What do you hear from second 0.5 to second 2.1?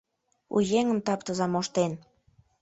У еҥым таптыза моштен.